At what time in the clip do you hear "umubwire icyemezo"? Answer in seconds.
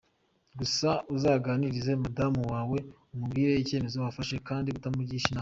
3.13-3.95